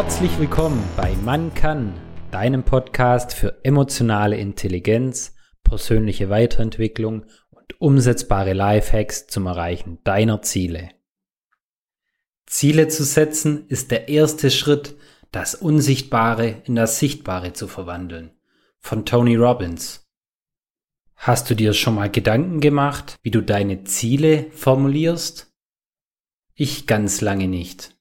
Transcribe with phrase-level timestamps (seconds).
[0.00, 1.92] Herzlich willkommen bei Man kann,
[2.30, 5.34] deinem Podcast für emotionale Intelligenz,
[5.64, 10.90] persönliche Weiterentwicklung und umsetzbare Lifehacks zum Erreichen deiner Ziele.
[12.46, 14.94] Ziele zu setzen ist der erste Schritt,
[15.32, 18.30] das Unsichtbare in das Sichtbare zu verwandeln.
[18.78, 20.08] Von Tony Robbins.
[21.16, 25.52] Hast du dir schon mal Gedanken gemacht, wie du deine Ziele formulierst?
[26.54, 27.97] Ich ganz lange nicht.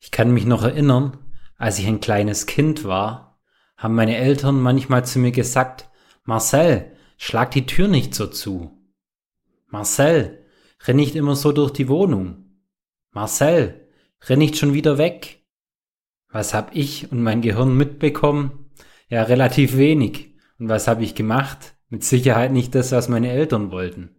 [0.00, 1.18] Ich kann mich noch erinnern,
[1.56, 3.38] als ich ein kleines Kind war,
[3.76, 5.88] haben meine Eltern manchmal zu mir gesagt,
[6.24, 8.78] Marcel, schlag die Tür nicht so zu.
[9.68, 10.46] Marcel,
[10.86, 12.44] renn nicht immer so durch die Wohnung.
[13.10, 13.88] Marcel,
[14.22, 15.44] renn nicht schon wieder weg.
[16.30, 18.70] Was hab ich und mein Gehirn mitbekommen?
[19.08, 20.34] Ja, relativ wenig.
[20.58, 21.74] Und was habe ich gemacht?
[21.88, 24.14] Mit Sicherheit nicht das, was meine Eltern wollten.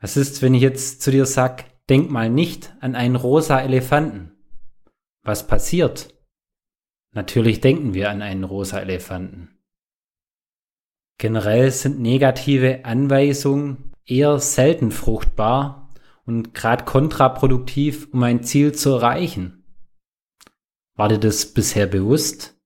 [0.00, 4.32] Was ist, wenn ich jetzt zu dir sag, denk mal nicht an einen rosa Elefanten?
[5.22, 6.14] Was passiert?
[7.12, 9.58] Natürlich denken wir an einen rosa Elefanten.
[11.18, 15.94] Generell sind negative Anweisungen eher selten fruchtbar
[16.26, 19.64] und gerade kontraproduktiv, um ein Ziel zu erreichen.
[20.94, 22.58] War dir das bisher bewusst?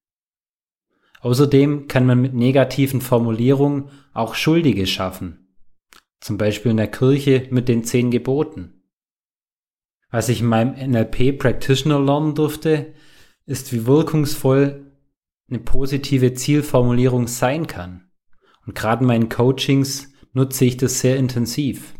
[1.20, 5.54] Außerdem kann man mit negativen Formulierungen auch Schuldige schaffen.
[6.20, 8.79] Zum Beispiel in der Kirche mit den zehn Geboten.
[10.10, 12.94] Was ich in meinem NLP Practitioner lernen durfte,
[13.46, 14.92] ist, wie wirkungsvoll
[15.48, 18.10] eine positive Zielformulierung sein kann.
[18.66, 21.94] Und gerade in meinen Coachings nutze ich das sehr intensiv.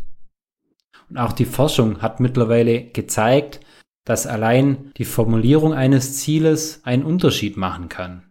[1.09, 3.61] Und auch die Forschung hat mittlerweile gezeigt,
[4.05, 8.31] dass allein die Formulierung eines Zieles einen Unterschied machen kann.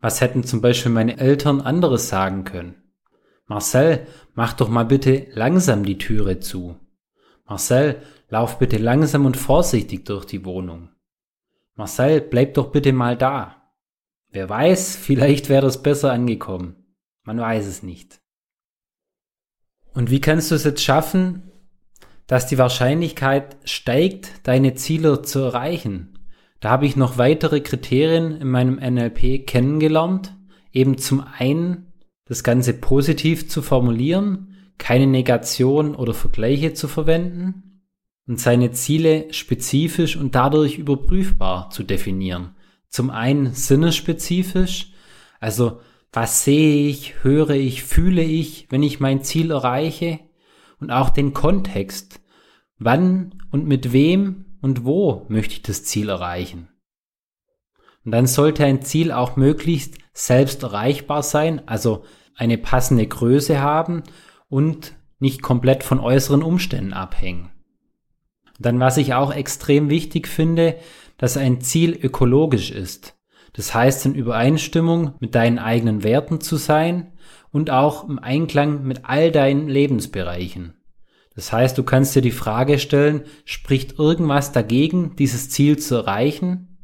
[0.00, 2.74] Was hätten zum Beispiel meine Eltern anderes sagen können?
[3.46, 6.76] Marcel, mach doch mal bitte langsam die Türe zu.
[7.50, 10.90] Marcel, lauf bitte langsam und vorsichtig durch die Wohnung.
[11.74, 13.72] Marcel, bleib doch bitte mal da.
[14.28, 16.76] Wer weiß, vielleicht wäre das besser angekommen.
[17.24, 18.20] Man weiß es nicht.
[19.92, 21.50] Und wie kannst du es jetzt schaffen,
[22.28, 26.20] dass die Wahrscheinlichkeit steigt, deine Ziele zu erreichen?
[26.60, 30.36] Da habe ich noch weitere Kriterien in meinem NLP kennengelernt.
[30.72, 31.92] Eben zum einen
[32.26, 34.49] das Ganze positiv zu formulieren,
[34.80, 37.84] keine Negation oder Vergleiche zu verwenden
[38.26, 42.56] und seine Ziele spezifisch und dadurch überprüfbar zu definieren.
[42.88, 44.92] Zum einen sinnespezifisch,
[45.38, 45.80] also
[46.12, 50.18] was sehe ich, höre ich, fühle ich, wenn ich mein Ziel erreiche
[50.80, 52.20] und auch den Kontext.
[52.78, 56.68] Wann und mit wem und wo möchte ich das Ziel erreichen.
[58.04, 62.04] Und dann sollte ein Ziel auch möglichst selbst erreichbar sein, also
[62.34, 64.02] eine passende Größe haben
[64.50, 67.50] und nicht komplett von äußeren Umständen abhängen.
[68.58, 70.76] Dann, was ich auch extrem wichtig finde,
[71.16, 73.16] dass ein Ziel ökologisch ist.
[73.54, 77.12] Das heißt, in Übereinstimmung mit deinen eigenen Werten zu sein
[77.50, 80.74] und auch im Einklang mit all deinen Lebensbereichen.
[81.34, 86.78] Das heißt, du kannst dir die Frage stellen, spricht irgendwas dagegen, dieses Ziel zu erreichen?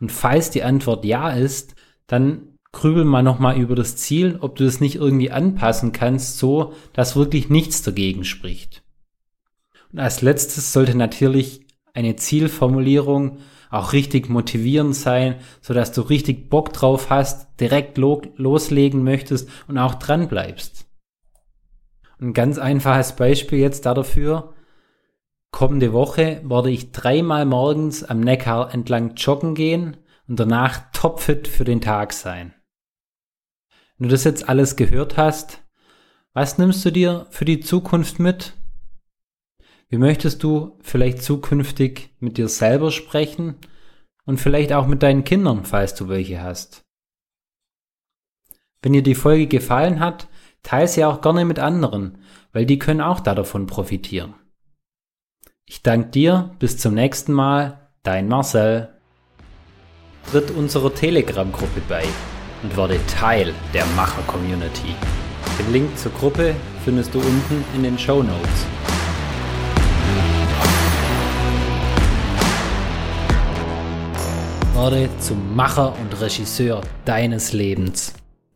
[0.00, 1.74] Und falls die Antwort ja ist,
[2.06, 6.72] dann grübel mal nochmal über das Ziel, ob du das nicht irgendwie anpassen kannst, so
[6.92, 8.82] dass wirklich nichts dagegen spricht.
[9.92, 13.38] Und als letztes sollte natürlich eine Zielformulierung
[13.70, 19.48] auch richtig motivierend sein, so dass du richtig Bock drauf hast, direkt lo loslegen möchtest
[19.66, 20.86] und auch dran bleibst.
[22.20, 24.52] Ein ganz einfaches Beispiel jetzt dafür.
[25.50, 29.96] Kommende Woche werde ich dreimal morgens am Neckar entlang joggen gehen
[30.28, 32.54] und danach topfit für den Tag sein.
[34.02, 35.62] Wenn du das jetzt alles gehört hast,
[36.32, 38.54] was nimmst du dir für die Zukunft mit?
[39.90, 43.58] Wie möchtest du vielleicht zukünftig mit dir selber sprechen
[44.24, 46.84] und vielleicht auch mit deinen Kindern, falls du welche hast?
[48.82, 50.26] Wenn dir die Folge gefallen hat,
[50.64, 52.18] Teil sie auch gerne mit anderen,
[52.52, 54.34] weil die können auch davon profitieren.
[55.64, 58.98] Ich danke dir, bis zum nächsten Mal, dein Marcel.
[60.32, 62.04] Tritt unserer Telegram-Gruppe bei
[62.62, 64.94] und werde Teil der Macher-Community.
[65.58, 66.54] Den Link zur Gruppe
[66.84, 68.66] findest du unten in den Show Notes.
[74.74, 78.14] Werde zum Macher und Regisseur deines Lebens.